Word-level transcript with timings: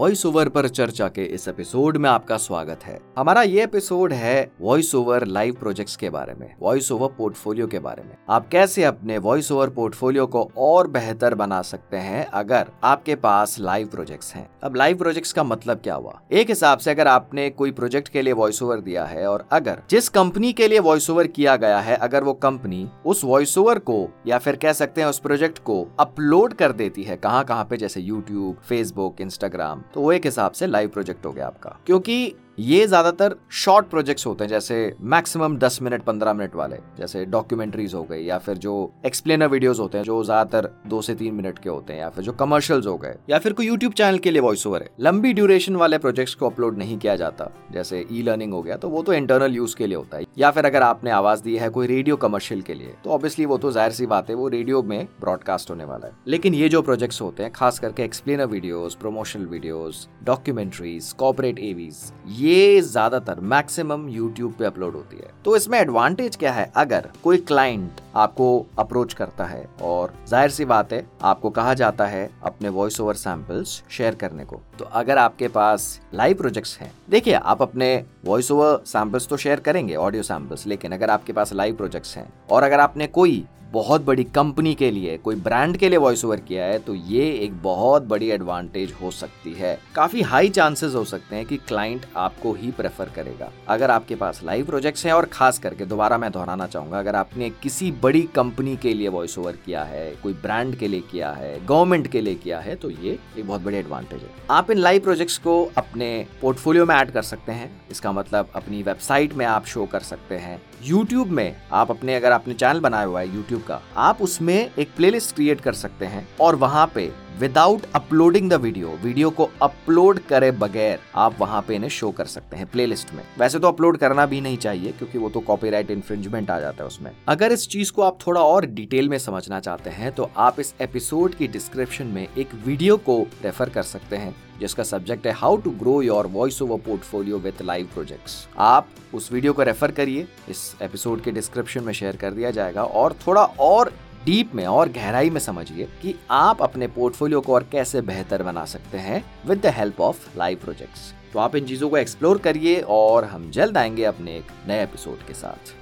Voice 0.00 0.26
over 0.26 0.48
पर 0.48 0.68
चर्चा 0.68 1.08
के 1.08 1.24
इस 1.24 1.48
एपिसोड 1.48 1.96
में 1.96 2.08
आपका 2.10 2.36
स्वागत 2.36 2.84
है। 2.84 2.98
हमारा 3.18 3.42
ये 3.42 3.62
एपिसोड 3.62 4.12
है 4.12 4.52
वॉइस 4.60 4.94
ओवर 4.94 5.24
लाइव 5.26 5.54
प्रोजेक्ट्स 5.54 5.96
के 5.96 6.10
बारे 6.10 6.34
में 6.34 6.54
वॉइस 6.60 6.92
ओवर 6.92 7.08
पोर्टफोलियो 7.08 7.66
के 7.66 7.78
बारे 7.78 8.02
में। 8.02 8.16
आप 8.30 8.48
कैसे 8.48 8.84
अपने 8.84 9.18
वॉइस 9.18 9.50
ओवर 9.52 9.70
पोर्टफोलियो 9.70 10.26
को 10.26 10.50
और 10.56 10.86
बेहतर 10.86 11.34
बना 11.34 11.62
सकते 11.62 11.96
हैं 11.96 12.24
अगर 12.26 12.70
आपके 12.84 13.14
पास 13.14 13.56
लाइव 13.60 13.86
प्रोजेक्ट्स 13.86 14.34
हैं? 14.34 14.48
अब 14.62 14.76
लाइव 14.76 14.98
प्रोजेक्ट्स 14.98 15.32
का 15.32 15.44
मतलब 15.44 15.78
क्या 15.78 15.94
हुआ? 15.94 16.20
एक 16.32 16.48
हिसाब 16.48 16.78
से 16.78 16.90
अगर 16.90 17.08
आपने 17.08 17.50
कोई 17.50 17.70
प्रोजेक्ट 17.70 18.08
के 18.08 18.22
लिए 18.22 18.32
वॉइस 18.32 18.62
ओवर 18.62 18.80
दिया 18.80 19.04
है 19.04 19.26
और 19.26 19.46
अगर 19.52 19.82
जिस 19.90 20.08
कंपनी 20.08 20.52
के 20.52 20.68
लिए 20.68 20.78
वॉइस 20.78 21.10
ओवर 21.10 21.26
किया 21.26 21.56
गया 21.56 21.80
है, 21.80 21.96
अगर 21.96 22.24
वो 22.24 22.32
कंपनी 22.32 22.88
उस 23.06 23.24
वॉइस 23.24 23.58
ओवर 23.58 23.78
को 23.78 24.08
या 24.26 24.38
फिर 24.38 24.56
कह 24.56 24.72
सकते 24.72 25.00
हैं 25.00 25.08
उस 25.08 25.18
प्रोजेक्ट 25.18 25.58
को 25.58 25.86
अपलोड 26.00 26.54
कर 26.54 26.72
देती 26.72 27.02
है 27.02 27.16
कहाँ 27.16 27.44
कहाँ 27.44 27.64
पे, 27.64 27.76
जैसे 27.76 28.00
यूट्यूब 28.00 28.56
फेसबुक 28.68 29.20
इंस्टाग्राम 29.20 29.82
तो 29.94 30.00
वो 30.00 30.12
एक 30.12 30.24
हिसाब 30.24 30.52
से 30.52 30.66
लाइव 30.66 30.88
प्रोजेक्ट 30.88 31.26
हो 31.26 31.32
गया 31.32 31.46
आपका। 31.46 31.76
क्योंकि 31.86 32.34
ये 32.60 32.86
ज़्यादातर 32.86 33.34
शॉर्ट 33.54 33.86
प्रोजेक्ट्स 33.86 34.26
होते 34.26 34.44
हैं, 34.44 34.48
जैसे 34.48 34.74
मैक्सिमम 35.02 35.56
10 35.58 35.80
मिनट 35.82 36.02
15 36.04 36.32
मिनट 36.32 36.54
वाले, 36.54 36.76
जैसे 36.98 37.24
डॉक्यूमेंट्रीज 37.26 37.94
हो 37.94 38.02
गई, 38.04 38.24
या 38.24 38.38
फिर 38.38 38.56
जो 38.58 38.72
एक्सप्लेनर 39.06 39.48
वीडियोस 39.48 39.78
होते 39.80 39.98
हैं, 39.98 40.04
जो 40.04 40.22
ज़्यादातर 40.24 40.68
दो 40.86 41.00
से 41.02 41.14
तीन 41.14 41.34
मिनट 41.34 41.58
के 41.58 41.68
होते 41.70 41.92
हैं, 41.92 42.00
या 42.00 42.08
फिर 42.08 42.24
जो 42.24 42.32
कमर्शियल्स 42.32 42.86
हो 42.86 42.96
गए, 42.96 43.14
या 43.30 43.38
फिर 43.38 43.52
कोई 43.52 43.66
यूट्यूब 43.66 43.92
चैनल 43.92 44.18
के 44.18 44.30
लिए 44.30 44.40
वॉइस 44.42 44.66
ओवर 44.66 44.82
है। 44.82 44.88
लंबी 45.00 45.32
ड्यूरेशन 45.32 45.76
वाले 45.76 45.98
प्रोजेक्ट्स 45.98 46.34
को 46.34 46.46
अपलोड 46.46 46.78
नहीं 46.78 46.98
किया 46.98 47.14
जाता, 47.16 47.50
जैसे 47.72 48.04
ई 48.12 48.22
लर्निंग 48.22 48.52
हो 48.52 48.62
गया 48.62 48.76
तो 48.76 48.88
वो 48.88 49.02
तो 49.02 49.12
इंटरनल 49.12 49.56
यूज़ 49.56 49.76
के 49.76 49.86
लिए 49.86 49.96
होता 49.96 50.16
है। 50.16 50.26
या 50.38 50.50
फिर 50.50 50.66
अगर 50.66 50.82
आपने 50.82 51.10
आवाज़ 51.12 51.42
दी 51.42 51.56
है 51.56 51.68
कोई 51.70 51.86
रेडियो 51.86 52.16
कमर्शियल 52.18 52.60
के 52.62 52.74
लिए 52.74 52.94
तो 53.04 53.10
ऑब्वियसली 53.10 53.46
वो 53.46 53.58
तो 53.58 53.70
ज़ाहिर 53.70 53.92
सी 53.92 54.06
बात 54.06 54.30
है, 54.30 54.34
वो 54.36 54.48
रेडियो 54.48 54.82
में 54.82 55.06
ब्रॉडकास्ट 55.20 55.70
होने 55.70 55.84
वाला 55.84 56.06
है। 56.06 56.12
लेकिन 56.28 56.54
ये 56.54 56.68
जो 56.68 56.82
प्रोजेक्ट्स 56.82 57.22
होते 57.22 57.42
हैं, 57.42 57.52
खास 57.52 57.78
करके 57.78 58.02
explainer 58.02 58.46
videos 58.48 58.94
promotional 59.00 59.46
videos 59.46 60.06
documentaries 60.24 61.12
corporate 61.18 61.58
AVs 61.60 62.12
ये 62.40 62.48
ज़्यादातर 62.50 62.80
ज़्यादातर 62.82 63.40
मैक्सिमम 63.42 64.08
यूट्यूब 64.08 64.52
पे 64.58 64.64
अपलोड 64.64 64.94
होती 64.94 65.16
है। 65.16 65.30
तो 65.44 65.56
इसमें 65.56 65.78
एडवांटेज 65.78 66.36
क्या 66.36 66.52
है? 66.52 66.70
अगर 66.76 67.08
कोई 67.24 67.38
क्लाइंट 67.40 68.00
आपको 68.16 68.66
अप्रोच 68.78 69.12
करता 69.14 69.44
है 69.44 69.64
और 69.82 70.12
ज़ाहिर 70.28 70.50
सी 70.50 70.64
बात 70.64 70.92
है, 70.92 71.04
आपको 71.22 71.50
कहा 71.50 71.74
जाता 71.74 72.06
है 72.06 72.28
अपने 72.44 72.68
वॉइस 72.70 73.00
ओवर 73.00 73.14
सैंपल्स 73.16 73.82
शेयर 73.90 74.14
करने 74.14 74.44
को 74.44 74.60
तो 74.78 74.84
अगर 74.84 75.18
आपके 75.18 75.48
पास 75.48 76.00
लाइव 76.14 76.36
प्रोजेक्ट्स 76.36 76.78
हैं, 76.78 76.92
देखिए 77.10 77.34
आप 77.34 77.62
अपने 77.62 77.94
वॉइस 78.24 78.50
ओवर 78.50 78.82
सैंपल्स 78.86 79.28
तो 79.28 79.36
शेयर 79.36 79.60
करेंगे 79.60 79.96
ऑडियो 79.96 80.22
सैंपल्स 80.22 80.66
लेकिन 80.66 80.92
अगर 80.92 81.10
आपके 81.10 81.32
पास 81.32 81.52
लाइव 81.52 81.76
प्रोजेक्ट्स 81.76 82.16
हैं, 82.16 82.28
और 82.50 82.62
अगर 82.62 82.80
आपने 82.80 83.06
कोई 83.08 83.44
बहुत 83.72 84.04
बड़ी 84.04 84.22
कंपनी 84.26 84.74
के 84.74 84.90
लिए, 84.90 85.16
कोई 85.16 85.36
ब्रांड 85.36 85.76
के 85.76 85.88
लिए 85.88 85.98
वॉइस 85.98 86.24
ओवर 86.24 86.40
किया 86.40 86.64
है 86.64 86.78
तो 86.78 86.94
ये 86.94 87.24
एक 87.34 87.52
बहुत 87.62 88.02
बड़ी 88.02 88.28
एडवांटेज 88.30 88.94
हो 89.02 89.10
सकती 89.10 89.52
है। 89.54 89.78
काफ़ी 89.94 90.22
हाई 90.22 90.48
चांसेस 90.48 90.94
हो 90.94 91.04
सकते 91.04 91.36
हैं 91.36 91.44
कि 91.46 91.56
क्लाइंट 91.58 92.06
आपको 92.16 92.52
ही 92.52 92.70
प्रेफर 92.70 93.08
करेगा। 93.16 93.50
अगर 93.68 93.90
आपके 93.90 94.14
पास 94.14 94.40
लाइव 94.44 94.66
प्रोजेक्ट्स 94.66 95.04
हैं 95.06 95.12
और 95.12 95.26
खास 95.26 95.58
करके, 95.58 95.84
दोबारा 95.84 96.18
मैं 96.18 96.30
दोहराना 96.32 96.66
चाहूँगा, 96.66 96.98
अगर 96.98 97.16
आपने 97.16 97.50
किसी 97.62 97.90
बड़ी 97.92 98.22
कंपनी 98.34 98.76
के 98.76 98.94
लिए 98.94 99.08
वॉइस 99.08 99.38
ओवर 99.38 99.56
किया 99.66 99.84
है, 99.84 100.10
कोई 100.22 100.32
ब्रांड 100.32 100.74
के 100.76 100.88
लिए 100.88 101.00
किया 101.10 101.30
है 101.32 101.54
गवर्नमेंट 101.66 102.06
के 102.06 102.20
लिए 102.20 102.34
किया 102.34 102.58
है 102.60 102.74
तो 102.76 102.90
ये 102.90 103.18
एक 103.38 103.46
बहुत 103.46 103.60
बड़ी 103.60 103.76
एडवांटेज 103.76 104.22
है। 104.22 104.30
आप 104.50 104.70
इन 104.70 104.78
लाइव 104.78 105.02
प्रोजेक्ट्स 105.02 105.38
को 105.38 105.62
अपने 105.76 106.26
पोर्टफोलियो 106.40 106.86
में 106.86 106.94
ऐड 106.94 107.10
कर 107.10 107.22
सकते 107.22 107.52
हैं। 107.52 107.70
इसका 107.90 108.12
मतलब 108.12 108.50
अपनी 108.54 108.82
वेबसाइट 108.82 109.34
में 109.34 109.46
आप 109.46 109.66
शो 109.66 109.86
कर 109.86 110.00
सकते 110.02 110.36
हैं। 110.36 110.60
यूट्यूब 110.82 111.28
में 111.28 111.56
आप 111.72 111.90
अपने, 111.90 112.14
अगर 112.16 112.32
आपने 112.32 112.54
चैनल 112.54 112.80
बनाया 112.80 113.04
हुआ 113.04 113.20
है 113.20 113.36
का। 113.60 113.80
आप 113.96 114.22
उसमें 114.22 114.70
एक 114.78 114.94
प्लेलिस्ट 114.96 115.34
क्रिएट 115.34 115.60
कर 115.60 115.72
सकते 115.72 116.06
हैं 116.06 116.28
और 116.40 116.56
वहाँ 116.56 116.90
पे 116.94 117.12
without 117.38 117.82
uploading 117.94 118.48
the 118.50 118.54
video 118.54 118.88
video 119.02 119.30
को 119.30 119.48
अपलोड 119.62 120.18
करे 120.28 120.50
बगैर 120.52 120.98
आप 121.16 121.36
वहाँ 121.40 121.60
पे 121.68 121.74
इन्हें 121.74 121.90
शो 121.90 122.10
कर 122.10 122.24
सकते 122.26 122.56
हैं 122.56 122.66
प्लेलिस्ट 122.66 123.12
में। 123.14 123.22
वैसे 123.38 123.58
तो 123.58 123.68
अपलोड 123.68 123.96
करना 123.96 124.26
भी 124.26 124.40
नहीं 124.40 124.56
चाहिए, 124.56 124.92
क्योंकि 124.92 125.18
वो 125.18 125.28
तो 125.30 125.40
कॉपीराइट 125.40 125.90
इन्फ्रिंजमेंट 125.90 126.50
आ 126.50 126.58
जाता 126.60 126.82
है 126.82 126.86
उसमें। 126.86 127.10
अगर 127.28 127.52
इस 127.52 127.66
चीज़ 127.68 127.92
को 127.92 128.02
आप 128.02 128.18
थोड़ा 128.26 128.40
और 128.42 128.66
डिटेल 128.66 129.08
में 129.08 129.18
समझना 129.18 129.60
चाहते 129.60 129.90
हैं 129.90 130.12
तो 130.12 130.30
आप 130.38 130.60
इस 130.60 130.74
एपिसोड 130.80 131.34
की 131.34 131.48
डिस्क्रिप्शन 131.48 132.06
में 132.06 132.26
एक 132.28 132.54
वीडियो 132.66 132.96
को 132.98 133.20
रेफर 133.44 133.68
कर 133.68 133.82
सकते 133.84 134.16
हैं, 134.16 134.34
जिसका 134.60 134.82
सब्जेक्ट 134.82 135.26
है 135.26 135.32
how 135.34 135.56
to 135.56 135.70
grow 135.80 136.00
your 136.02 136.26
voice 136.28 136.60
over 136.62 136.78
portfolio 136.80 137.38
with 137.38 137.62
live 137.62 137.88
projects 137.94 138.46
आप 138.58 138.88
उस 139.14 139.32
वीडियो 139.32 139.52
को 139.52 139.62
रेफर 139.62 139.90
करिए, 139.92 140.26
इस 140.48 140.74
एपिसोड 140.82 141.22
के 141.22 141.30
डिस्क्रिप्शन 141.32 141.84
में 141.84 141.92
शेयर 141.92 142.16
कर 142.16 142.30
दिया 142.32 142.50
जाएगा, 142.50 142.82
और 142.82 143.16
थोड़ा 143.26 143.44
और 143.60 143.92
डीप 144.24 144.54
में 144.54 144.66
और 144.66 144.88
गहराई 144.88 145.30
में 145.30 145.40
समझिए 145.40 145.88
कि 146.02 146.14
आप 146.30 146.62
अपने 146.62 146.86
पोर्टफोलियो 146.86 147.40
को 147.40 147.54
और 147.54 147.68
कैसे 147.72 148.00
बेहतर 148.00 148.42
बना 148.42 148.64
सकते 148.64 148.98
हैं 148.98 149.24
with 149.46 149.60
the 149.60 149.66
help 149.66 150.00
of 150.00 150.38
live 150.38 150.58
projects 150.58 151.14
तो 151.32 151.38
आप 151.38 151.56
इन 151.56 151.64
चीज़ों 151.64 151.90
को 151.90 151.96
एक्सप्लोर 151.96 152.38
करिए 152.38 152.80
और 152.80 153.24
हम 153.24 153.50
जल्द 153.50 153.78
आएँगे 153.78 154.04
अपने 154.04 154.36
एक 154.36 154.46
नए 154.68 154.82
एपिसोड 154.82 155.26
के 155.26 155.34
साथ। 155.34 155.79